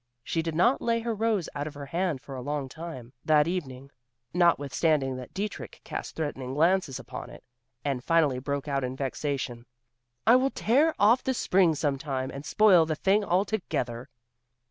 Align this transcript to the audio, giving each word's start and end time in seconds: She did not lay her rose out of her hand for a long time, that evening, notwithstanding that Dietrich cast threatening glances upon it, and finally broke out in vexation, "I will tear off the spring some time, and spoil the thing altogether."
She 0.23 0.41
did 0.41 0.55
not 0.55 0.81
lay 0.81 1.01
her 1.01 1.13
rose 1.13 1.47
out 1.53 1.67
of 1.67 1.75
her 1.75 1.85
hand 1.85 2.21
for 2.21 2.33
a 2.35 2.41
long 2.41 2.67
time, 2.67 3.13
that 3.23 3.47
evening, 3.47 3.91
notwithstanding 4.33 5.15
that 5.17 5.31
Dietrich 5.35 5.79
cast 5.83 6.15
threatening 6.15 6.55
glances 6.55 6.97
upon 6.97 7.29
it, 7.29 7.43
and 7.85 8.03
finally 8.03 8.39
broke 8.39 8.67
out 8.67 8.83
in 8.83 8.95
vexation, 8.95 9.67
"I 10.25 10.37
will 10.37 10.49
tear 10.49 10.95
off 10.97 11.21
the 11.23 11.35
spring 11.35 11.75
some 11.75 11.99
time, 11.99 12.31
and 12.31 12.43
spoil 12.47 12.87
the 12.87 12.95
thing 12.95 13.23
altogether." 13.23 14.09